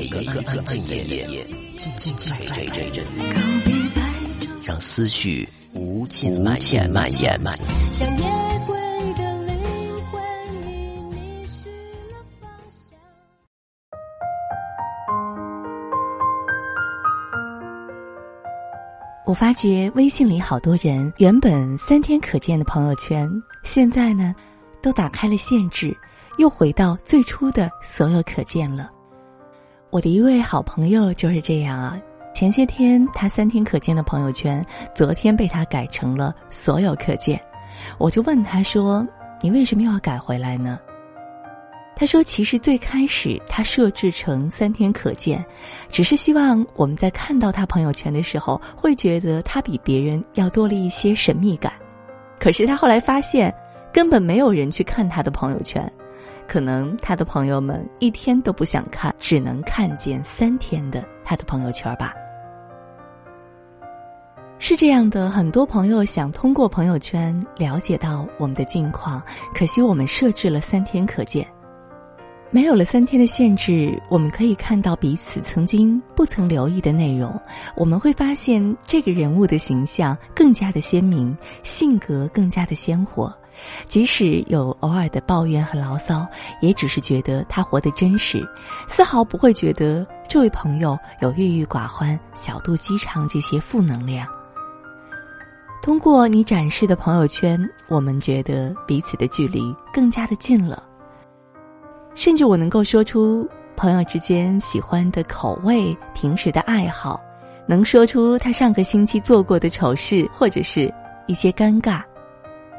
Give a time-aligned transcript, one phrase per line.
[0.00, 2.14] 一个个安静的夜，静静
[2.50, 3.04] 陪着人，
[4.64, 7.66] 让思绪无尽蔓延蔓延蔓延。
[19.26, 23.30] 我发觉微信里好多人原本三天可见的朋友圈，
[23.62, 24.34] 现在呢，
[24.82, 25.96] 都打开了限制，
[26.38, 28.90] 又回到最初的所有可见了。
[29.90, 32.00] 我的一位好朋友就是这样啊，
[32.32, 37.40] 前些天他三天可见的朋友圈，昨天被他改成了所有可见。
[37.98, 39.04] 我就问他说
[39.42, 40.78] ：“你为什么又要改回来呢？”
[41.96, 45.44] 他说：“其实最开始他设置成三天可见，
[45.88, 51.72] 只是希望我们在看到他朋友圈的时候，会觉得他比别人要多了一些神秘感。
[52.38, 53.52] 可是他后来发现，
[53.92, 55.92] 根本没有人去看他的朋友圈，
[56.50, 62.12] 可能他的朋友们一天都不想看，只能看见三天的他的朋友圈吧。
[64.58, 69.22] 是这样的，很多朋友想通过朋友圈了解到我们的近况，
[69.54, 71.46] 可惜我们设置了三天可见。”
[72.50, 77.40] 没有了三天的限制，我们可以看到彼此曾经不曾留意的内容。
[77.76, 83.32] 我们会发现这个人物的形象更加的鲜明，性格更加的鲜活。
[83.86, 86.26] 即使有偶尔的抱怨和牢骚，
[86.60, 88.46] 也只是觉得他活得真实，
[88.88, 94.26] 丝毫不会觉得这位朋友有郁郁寡欢、小肚鸡肠这些负能量。
[95.82, 100.82] 通过你展示的朋友圈，我们觉得彼此的距离更加的近了。
[102.14, 107.18] 甚至我能够说出朋友之间喜欢的口味、平时的爱好，
[107.66, 110.92] 能说出他上个星期做过的丑事，或者是
[111.26, 112.02] 一些尴尬，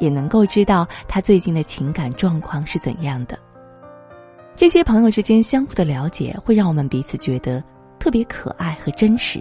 [0.00, 3.38] 也能够知道他最近的情感状况是怎样的。
[4.56, 7.62] 这些朋友之间相互的了解，会让我们彼此觉得
[7.98, 9.40] 特别可爱和真实。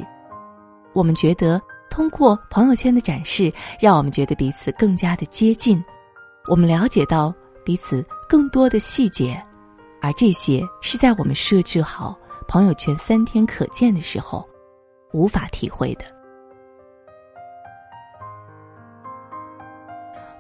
[0.94, 5.84] 我们觉得通过朋友圈的展示，让我们觉得彼此更加的接近，
[6.50, 7.34] 我们了解到
[7.66, 9.44] 彼此更多的细节。
[10.00, 12.16] 而这些是在我们设置好
[12.48, 14.48] 朋友圈三天可见的时候，
[15.14, 16.17] 无法体会的。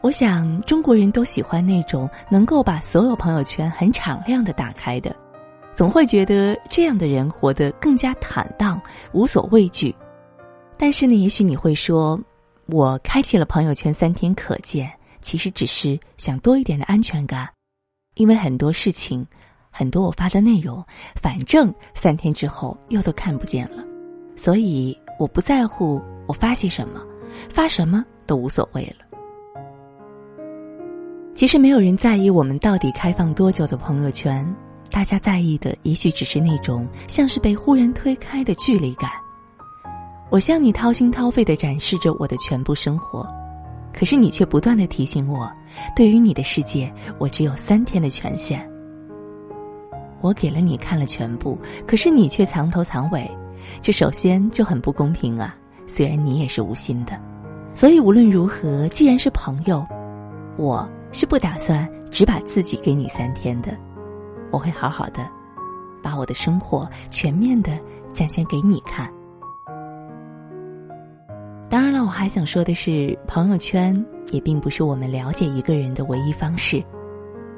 [0.01, 5.15] 我想中国人都喜欢那种能够把所有朋友圈很敞亮的打开的，
[5.75, 8.81] 总会觉得这样的人活得更加坦荡，
[9.11, 9.93] 无所畏惧。
[10.77, 12.19] 但是呢，也许你会说，
[12.67, 14.91] 我开启了朋友圈三天可见，
[15.21, 17.49] 其实只是想多一点的安全感，
[18.15, 19.25] 因为很多事情。
[19.69, 20.83] 很多我发的内容，
[21.21, 23.83] 反正三天之后又都看不见了，
[24.35, 26.99] 所以我不在乎我发些什么，
[27.47, 29.06] 发什么都无所谓了。
[31.37, 34.43] 其实没有人在意我们到底开放多久的朋友圈，
[34.89, 39.07] 大家在意的也许只是那种像是被忽然推开的距离感。
[40.31, 43.23] 我向你掏心掏肺的展示着我的全部生活，
[43.93, 45.47] 可是你却不断的提醒我，
[45.95, 48.67] 对于你的世界，我只有三天的权限。
[50.21, 51.55] 我给了你看了全部，
[51.85, 53.29] 可是你却藏头藏尾，
[53.83, 55.55] 这首先就很不公平啊！
[55.85, 57.13] 虽然你也是无心的，
[57.75, 59.85] 所以无论如何，既然是朋友，
[60.57, 63.75] 我是不打算只把自己给你三天的，
[64.51, 65.27] 我会好好的
[66.01, 67.77] 把我的生活全面的
[68.13, 69.11] 展现给你看。
[71.69, 76.83] 当然了，我还想说的是，朋友圈也并不是我们了解一个人的唯一方式。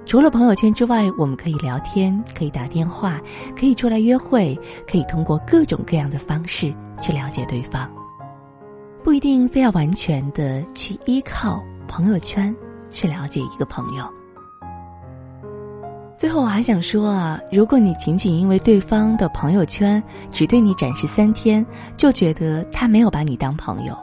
[0.05, 3.21] 除了朋友圈之外，我们可以聊天，可以打电话，
[3.55, 7.87] 可以出来约会，可以通过各种各样的方式去了解对方，
[9.03, 12.55] 不一定非要完全的去依靠朋友圈
[12.91, 14.05] 去了解一个朋友。
[16.17, 23.97] 最后，我还想说啊，如果你仅仅因为对方的朋友圈只对你展示三天，就觉得他没有把你当朋友，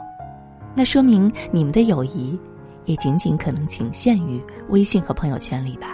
[0.75, 2.39] 那说明你们的友谊。
[2.85, 5.89] 也仅仅可能仅限于微信和朋友圈里吧。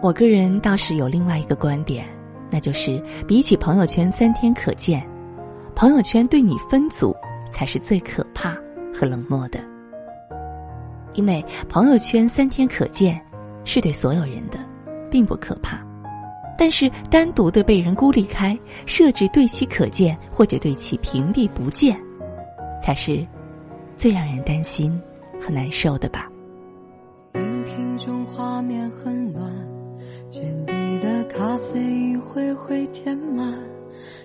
[0.00, 2.06] 我个人倒是有另外一个观点，
[2.50, 5.06] 那就是比起朋友圈三天可见，
[5.74, 7.14] 朋友圈对你分组
[7.52, 8.56] 才是最可怕
[8.98, 9.60] 和冷漠的。
[11.18, 13.20] 因为朋友圈三天可见
[13.64, 14.58] 是对所有人的，
[15.10, 15.84] 并不可怕，
[16.56, 18.56] 但是单独的被人孤立开，
[18.86, 22.00] 设置对其可见或者对其屏蔽不见，
[22.80, 23.26] 才是。
[23.96, 24.96] 最让人担心
[25.40, 26.30] 和难受的吧。
[27.34, 29.50] 荧屏中画面很乱，
[30.28, 30.72] 见底
[31.02, 33.52] 的咖啡一回回填满，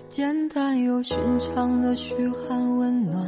[0.08, 3.26] 简单又寻常的嘘寒问暖，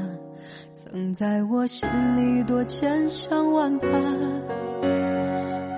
[0.76, 1.88] 曾在我心
[2.19, 3.90] 里多千想万盼，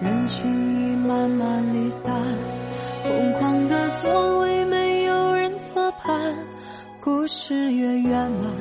[0.02, 2.02] 人群已慢慢离散，
[3.04, 6.34] 空旷的座位没有人作伴，
[7.00, 8.52] 故事越圆满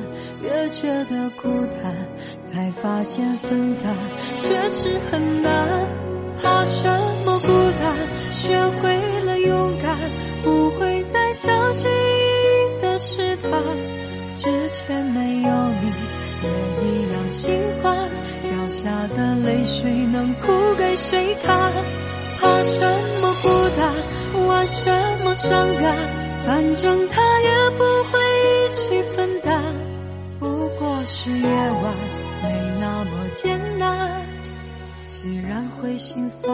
[0.43, 1.49] 越觉得孤
[1.81, 1.95] 单，
[2.43, 3.95] 才发现分担
[4.37, 5.87] 确实很难。
[6.39, 6.87] 怕什
[7.25, 7.47] 么孤
[7.79, 9.97] 单，学会了勇敢，
[10.43, 13.59] 不会再小心翼翼的试探。
[14.37, 15.49] 之前没有
[15.81, 15.91] 你。
[16.43, 16.49] 也
[16.85, 17.49] 一样习
[17.81, 18.09] 惯。
[18.43, 21.73] 掉下的泪水能哭给谁看？
[22.39, 22.81] 怕什
[23.21, 23.47] 么孤
[23.77, 24.47] 单？
[24.47, 24.91] 玩什
[25.23, 25.97] 么伤感？
[26.45, 29.75] 反正他也不会一起分担，
[30.39, 31.93] 不过是夜晚
[32.43, 32.47] 没
[32.79, 34.21] 那么艰难。
[35.07, 36.49] 既然会心酸，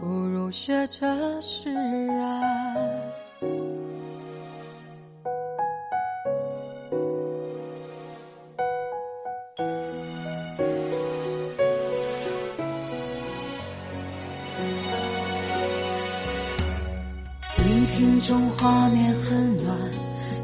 [0.00, 2.42] 不如学着释然。
[17.92, 19.76] 瓶中画面很暖，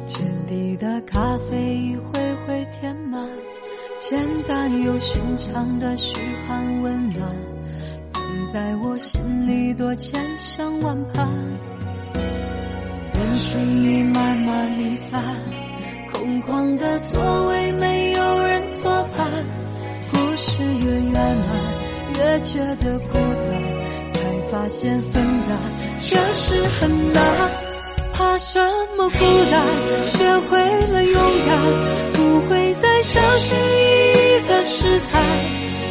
[0.06, 2.12] 浅底的咖啡一回
[2.46, 3.26] 回填满，
[4.00, 6.14] 简单又寻常的嘘
[6.46, 7.22] 寒问暖，
[8.06, 8.22] 总
[8.52, 11.26] 在我心里多千想万盼。
[13.14, 15.22] 人群已慢慢离散，
[16.12, 19.26] 空旷的座位没有人作伴，
[20.12, 23.77] 故事越圆满，越觉得孤单。
[24.50, 25.12] 发现分
[25.46, 25.58] 担
[26.00, 27.22] 确实很难，
[28.12, 28.58] 怕什
[28.96, 29.18] 么孤
[29.50, 29.62] 单？
[30.04, 30.58] 学会
[30.90, 31.58] 了勇敢，
[32.14, 35.22] 不会再小心翼翼的试探。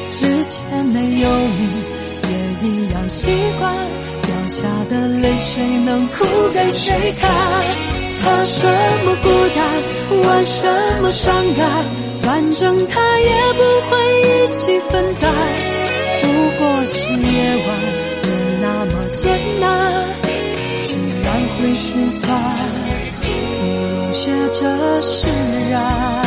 [0.10, 1.70] 之前没有你，
[2.30, 3.28] 也一样习
[3.60, 3.76] 惯。
[4.24, 7.30] 掉下的泪水能哭给谁看？
[8.22, 8.68] 怕什
[9.06, 10.22] 么孤单？
[10.24, 10.68] 玩什
[11.02, 11.86] 么伤感？
[12.24, 15.32] 反正他也不会一起分担。
[16.24, 16.28] 不
[16.58, 18.07] 过是夜晚。
[18.68, 20.06] 那么艰难，
[20.84, 22.38] 竟然会心酸，
[23.22, 23.28] 不
[23.72, 25.26] 如学着释
[25.70, 26.27] 然。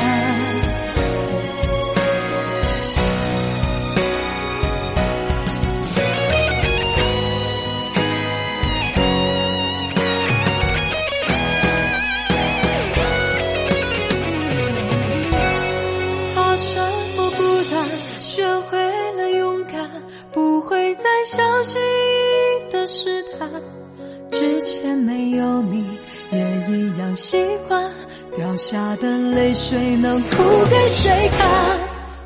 [27.14, 27.36] 习
[27.68, 27.90] 惯。
[28.36, 30.28] 掉下的泪水能哭
[30.70, 31.78] 给谁看？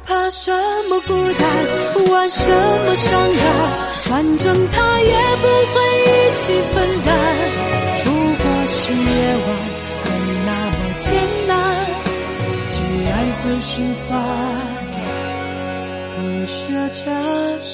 [0.06, 0.52] 怕什
[0.88, 1.48] 么孤单？
[2.12, 2.46] 玩什
[2.86, 3.44] 么伤感？
[4.04, 6.08] 反正他也不会一
[6.40, 6.42] 起
[6.72, 7.08] 分担。
[8.04, 9.46] 不过是夜晚
[10.04, 10.10] 没
[10.44, 11.06] 那么艰
[11.46, 11.52] 难。
[12.69, 12.75] 既
[13.08, 14.12] 然会心酸，
[16.14, 17.72] 不如学着释。